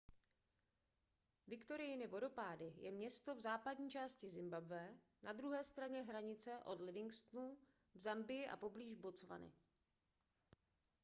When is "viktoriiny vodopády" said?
1.47-2.73